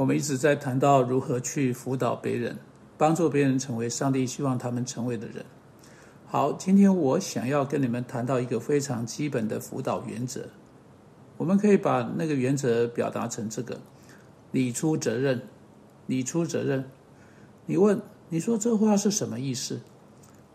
[0.00, 2.56] 我们一直在谈到如何去辅导别人，
[2.96, 5.44] 帮助别人成为上帝希望他们成为的人。
[6.26, 10.48] 好，今天我想要跟你们谈到一个非常基本的辅导原则。
[11.36, 13.78] 我们可以把那个原则表达成这个：
[14.52, 15.42] 你出责任，
[16.06, 16.86] 你出责任。
[17.66, 19.80] 你问，你说这话是什么意思？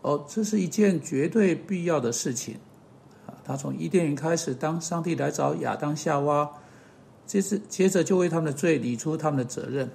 [0.02, 2.56] 哦，这是一件绝对必要的事情。
[3.28, 6.50] 啊，他从伊甸园开始，当上帝来找亚当夏娃，
[7.26, 9.90] 接着接着就为他们的罪理出他们的责任。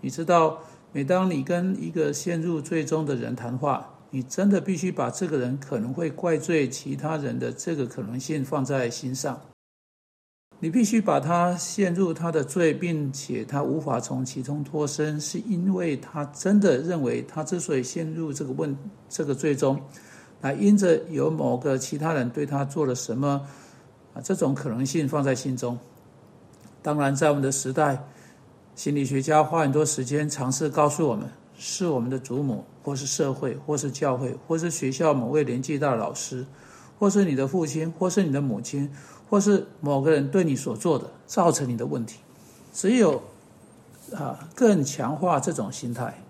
[0.00, 0.58] 你知道，
[0.92, 9.38] 每当你跟一个陷入罪中的人谈话，你真的必须把这个人可能会怪罪其他人的这个可能性放在心上。
[10.60, 18.76] 你必须把他陷入他的罪，并且他无法从其中脱身，是因为他真的认为他之所以陷入这个问
[19.08, 19.80] 这个罪中，
[20.40, 23.46] 那因着有某个其他人对他做了什么
[24.14, 25.78] 啊，这种可能性放在心中。
[26.82, 28.04] 当然，在我们的时代，
[28.74, 31.28] 心理学家花很多时间尝试告诉我们，
[31.58, 36.46] 是我们的祖母，或是社会，或是教会，或是学校某位年纪大的老师，
[36.98, 38.90] 或是你的父亲，或是你的母亲。
[39.30, 42.20] 或是某个人对你所做的造成你的问题，
[42.72, 43.22] 只有
[44.16, 46.22] 啊更强化这种心态。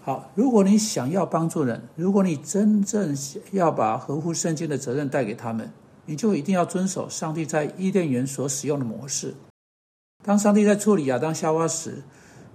[0.00, 3.14] 好，如果你想要帮助人，如果你真正
[3.52, 5.70] 要把合乎圣经的责任带给他们，
[6.10, 9.32] 你就一定要遵守上帝在伊甸园所使用的模式。
[10.24, 12.02] 当上帝在处理亚当夏娃时，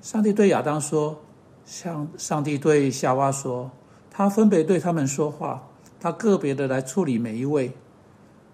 [0.01, 1.17] 上帝对亚当说
[1.65, 3.71] ：“像上帝对夏娃说，
[4.11, 5.65] 他分别对他们说话，
[6.01, 7.71] 他个别的来处理每一位。”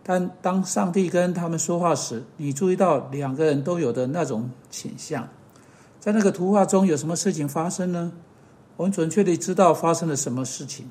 [0.06, 5.28] 但当上帝跟他们说话时，你注意到两个人都有的那种倾向，
[6.00, 8.12] 在那个图画中有什么事情发生呢？
[8.78, 10.88] 我们准确地知道发生了什么事情。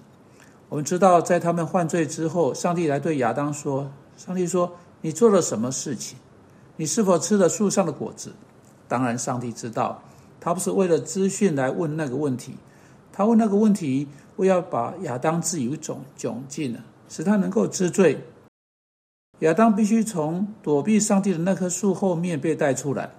[0.70, 6.16] 我们知道，在他们犯罪之后，上帝来对亚当说：“上帝说，你做了什么事情？
[6.76, 8.32] 你是否吃了树上的果子？”
[8.86, 10.00] 当然，上帝知道，
[10.40, 12.54] 他不是为了资讯来问那个问题，
[13.12, 16.78] 他问那个问题，为要把亚当置于一种窘境呢，
[17.08, 18.22] 使他能够知罪。
[19.40, 23.10] 亚当必须从躲避上帝的那棵树后面被带出来。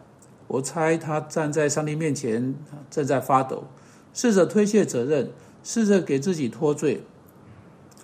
[0.48, 2.56] 我猜他站在上帝面前，
[2.90, 3.66] 正在发抖，
[4.14, 5.30] 试着推卸责任，
[5.66, 7.04] 试着给自己脱罪。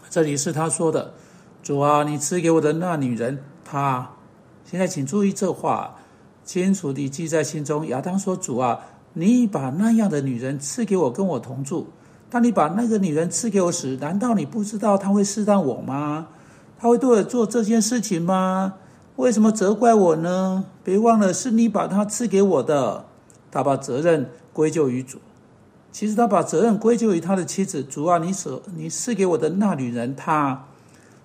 [0.10, 1.14] 这里是他说的
[1.62, 4.10] ：“主啊，你赐给我的那女人，她……”
[4.66, 5.96] 现在请注意这话，
[6.44, 7.88] 清楚地记在心中。
[7.88, 8.80] 亚当说：“主啊，
[9.14, 11.88] 你把那样的女人赐给我，跟我同住。
[12.30, 16.28] 当你把那个女人赐给我时，难道你不知道她会试探我吗？”
[16.80, 18.76] 她会对我做这件事情吗？
[19.16, 20.66] 为什么责怪我呢？
[20.84, 23.06] 别忘了，是你把她赐给我的。
[23.50, 25.18] 他把责任归咎于主。
[25.98, 27.84] 其实他把责任归咎于他的妻子。
[27.84, 30.64] 主啊，你所你赐给我的那女人，她。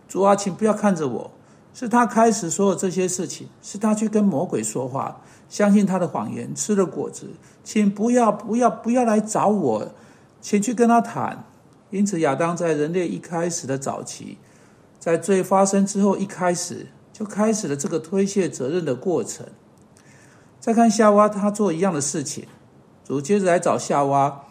[0.09, 1.31] 主啊，请不要看着我。
[1.75, 7.28] 是他开始所有这些事情，是他去跟魔鬼说话，相信他的谎言，吃了果子。
[7.62, 9.93] 请不要不要不要来找我，
[10.41, 11.44] 请去跟他谈。
[11.91, 14.38] 因此，亚当在人类一开始的早期。
[14.99, 19.44] 在罪发生之后，一开始就开始了这个推卸责任的过程。
[20.59, 22.47] 再看夏娃，他做一样的事情。
[23.05, 24.44] 主接着来找夏娃，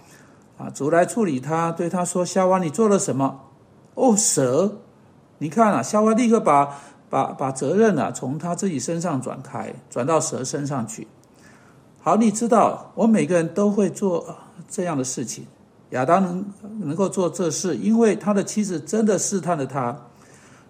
[0.62, 3.42] 啊，主来处理他，对他说：“夏娃，你做了什么？”
[3.96, 4.78] 哦，蛇！
[5.40, 6.78] 你看啊，夏娃立刻把
[7.10, 11.08] 把把责任啊从他自己身上转开，转到蛇身上去。
[12.00, 14.36] 好，你知道，我每个人都会做
[14.70, 15.46] 这样的事情。
[15.90, 16.46] 亚当能
[16.80, 19.98] 能够做这事，因为他的妻子真的试探了他。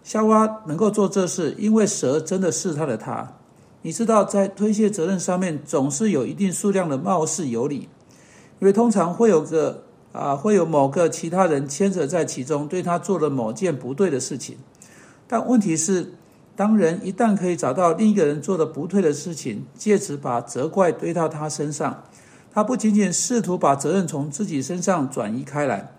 [0.04, 3.34] 夏娃能够做这事，因为蛇真的试探了他。
[3.84, 7.88] 你知道，在推卸责任上面，总是有一定数量的貌似有理，
[8.62, 9.84] 因为通常会有个
[10.14, 14.58] 啊，会有某个其他人牵扯在其中，对他做了某件不对的事情。
[15.28, 16.14] 但问题是，
[16.56, 22.04] 当人一旦可以找到另一个人做的不对的事情，借此把责怪堆到他身上，
[22.54, 25.92] 他不仅仅试图把责任从自己身上转移开来，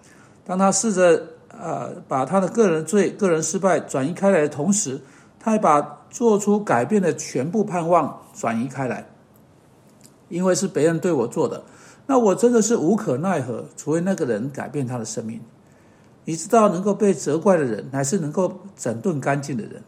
[0.45, 1.27] 当他试着。
[1.61, 5.03] 呃，把他的个人罪、个人失败转移开来的同时，
[5.39, 9.07] 他还把做出改变的全部盼望转移开来。
[10.31, 11.63] 因为是别人对我做的，
[12.07, 15.41] 那我真的是无可奈何，除非那个人改变他的生命。
[16.25, 19.83] 你知道，能够被责怪的人，乃是能够整顿干净的人。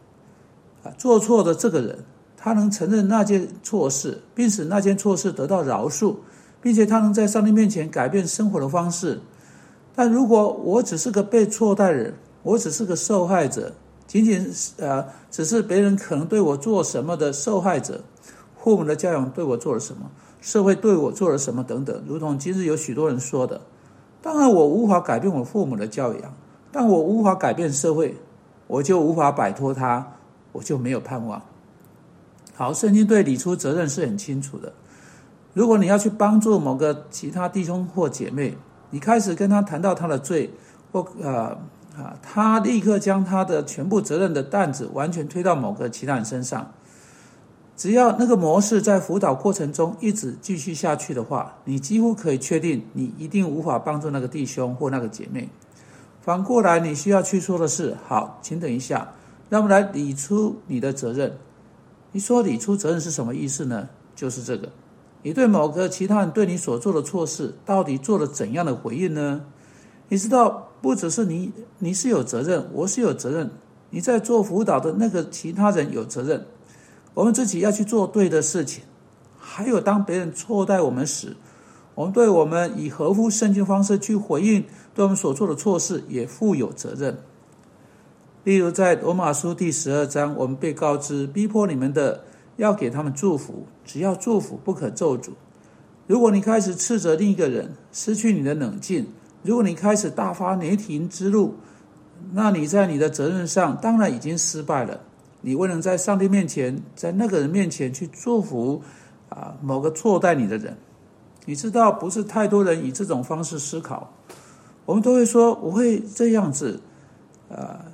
[0.83, 1.99] 啊，做错的这个人，
[2.35, 6.15] 他能承认那件错事，并使那件错事得到饶恕，
[6.61, 9.21] 并且他能在上帝面前改变生活的方式。
[9.95, 12.13] 但如果我只是个被错待人，
[12.43, 13.73] 我只是个受害者，
[14.05, 18.03] 仅仅是呃，只是别人可能对我做什么的受害者，
[18.61, 20.11] 父母的教养对我做了什么，
[20.45, 23.59] 社会对我做了什么等等，如同今日有许多人说的，
[24.21, 26.31] 当然我无法改变我父母的教养，
[26.71, 28.15] 但我无法改变社会，
[28.67, 30.05] 我就无法摆脱他，
[30.51, 31.41] 我就没有盼望。
[32.53, 34.71] 好，圣经对理出责任是很清楚的，
[35.55, 38.55] 如果你要去帮助某个其他弟兄或姐妹，
[38.91, 40.53] 你开始跟他谈到他的罪，
[40.91, 41.57] 或呃
[41.97, 46.71] 啊，他立刻将他的全部责任的担子完全推到某个其他人身上。
[47.77, 55.49] 只要那个模式在辅导过程中一直继续下去的话，你几乎可以确定，你一定无法帮助那个弟兄或那个姐妹。
[56.21, 59.11] 反过来，你需要去说的是：好，请等一下，
[59.49, 61.37] 让我们来理出你的责任。
[62.13, 63.89] 你说理出责任是什么意思呢？
[64.15, 64.69] 就是这个，
[65.21, 69.41] 你对某个其他人对你所做的错事，到底做了怎样的回应呢？
[70.07, 73.51] 你知道，不只是你，你是有责任，我是有责任，
[73.89, 76.45] 你在做辅导的那个其他人有责任。
[77.15, 78.83] 我们自己要去做对的事情，
[79.39, 81.37] 还有当别人错待我们时，
[81.95, 87.17] 我们对我们以合乎圣经方式去回应对我们所做的错事也负有责任。
[88.43, 92.25] 例如在罗马书第十二章，我们被告知逼迫你们的
[92.57, 95.31] 要给他们祝福，只要祝福，不可咒诅。
[96.05, 99.05] 如果你开始斥责另一个人，失去你的冷静；
[99.41, 101.55] 如果你开始大发雷霆之怒，
[102.33, 104.99] 那你在你的责任上当然已经失败了。
[105.45, 108.81] 你未能在上帝面前，在那个人面前去祝福
[109.29, 110.75] 啊某个错待你的人，
[111.45, 114.11] 你知道不是太多人以这种方式思考。
[114.87, 116.81] 我们都会说我会这样子，
[117.47, 117.85] 啊，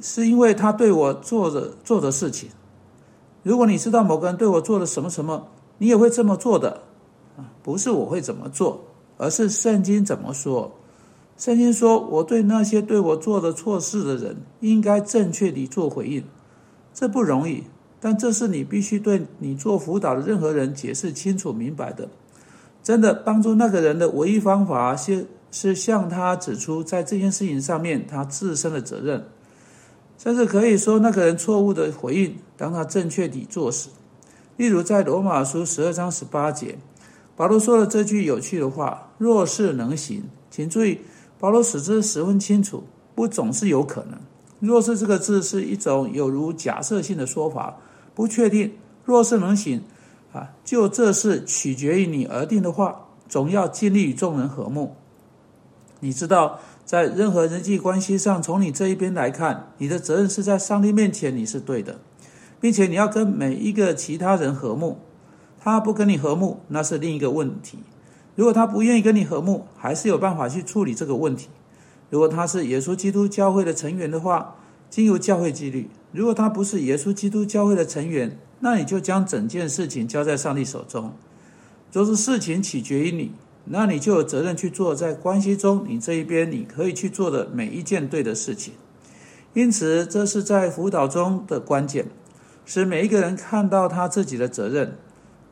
[0.00, 2.48] 是因为他对我做的做的事情。
[3.42, 5.46] 如果你知道某个人对我做了什么什么，
[5.76, 6.84] 你也会这么做的，
[7.62, 8.82] 不是我会怎么做，
[9.18, 10.72] 而是圣经怎么说。
[11.36, 16.24] 圣经说我对那些对我做的错事的人，应该正确地做回应。
[16.94, 17.64] 这不容易，
[18.00, 22.08] 但这是你必须对你做辅导的任何人解释清楚明白的。
[22.82, 29.24] 真的帮助那个人的唯一方法，是是向他指出在这件事情上面他自身的责任，
[30.16, 33.88] 甚至可以说那个人错误的回应，当他正确地做时。
[34.56, 36.78] 例如在罗马书十二章十八节，
[37.34, 41.00] 保罗说了这句有趣的话：“若是能行。”请注意，
[41.40, 42.84] 保罗使之十分清楚，
[43.16, 44.20] 不总是有可能。
[44.60, 47.76] 若是这个字是一种有如假设性的说法，
[48.14, 48.72] 不确定。
[49.04, 49.82] 若是能行，
[50.32, 54.96] 啊，就这事取决于你而定的话，总要尽力与众人和睦。
[56.00, 61.98] 你知道，在任何人际关系上，从你这一边来看，你的责任是在上帝面前你是对的，
[62.60, 64.98] 并且你要跟每一个其他人和睦。
[65.60, 67.78] 他不跟你和睦，那是另一个问题。
[68.34, 71.48] 如果他不愿意跟你和睦，还是有办法去处理这个问题。
[72.10, 74.56] 如果他是耶稣基督教会的成员的话，
[74.88, 81.12] 经由教会纪律；如果他不是耶稣基督教会的成员，那你就将整件事情交在上帝手中。
[81.92, 83.32] 若是事情取决于你，
[83.64, 88.74] 那你就有责任去做在关系中你这一边你可以去做的每一件对的事情。
[89.52, 92.06] 因此，这是在辅导中的关键，
[92.66, 94.96] 使每一个人看到他自己的责任。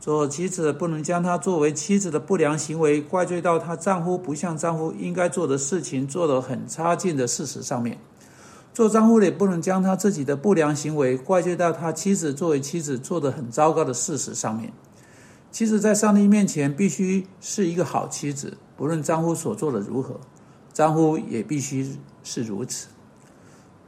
[0.03, 7.95] 做妻子不能将她作为妻子的不良行为怪罪到她丈夫不像丈夫应该做的事情做得很差劲的事实上面；
[8.73, 14.73] 做丈夫的也不能将他自己的不良行为怪罪到他妻子作为妻子做得很糟糕的事实上面。
[15.51, 20.19] 妻子在上帝面前必须是一个好妻子，不论丈夫所做的如何，
[20.73, 21.95] 丈夫也必须
[22.25, 22.89] 是如此。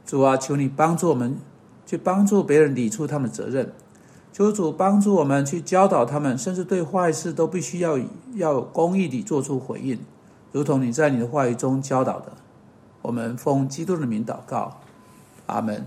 [0.06, 1.36] 主啊，求你帮助我们，
[1.84, 3.70] 去帮助别人理出他们的责任。
[4.36, 7.98] 求主帮助我们去教导他们，甚至对坏事都必须要
[8.34, 9.98] 要公义地做出回应，
[10.52, 12.30] 如同你在你的话语中教导的。
[13.00, 14.78] 我们奉基督的名祷告，
[15.46, 15.86] 阿门。